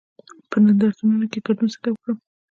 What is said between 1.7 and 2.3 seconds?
څنګه وکړم؟